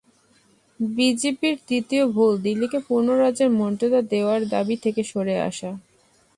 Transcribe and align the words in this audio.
বিজেপির 0.79 1.55
তৃতীয় 1.67 2.03
ভুল, 2.07 2.33
দিল্লিকে 2.41 2.79
পূর্ণ 2.87 3.07
রাজ্যের 3.15 3.49
মর্যাদা 3.51 4.01
দেওয়ার 4.11 4.41
দাবি 4.49 4.75
থেকে 4.77 5.01
সরে 5.03 5.35
আসা। 5.41 5.71